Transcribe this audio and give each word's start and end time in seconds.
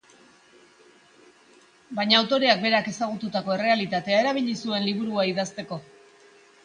Baina 1.99 2.17
autoreak 2.21 2.63
berak 2.65 2.89
ezagututako 2.93 3.55
errealitatea 3.59 4.23
erabili 4.25 4.57
zuen 4.67 4.89
liburua 4.91 5.27
idazteko. 5.35 5.83